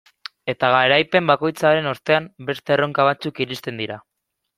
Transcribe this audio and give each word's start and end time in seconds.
Eta 0.51 0.69
garaipen 0.75 1.27
bakoitzaren 1.31 1.89
ostean 1.91 2.25
beste 2.47 2.75
erronka 2.77 3.05
batzuk 3.11 3.43
iristen 3.47 3.79
dira. 3.83 3.99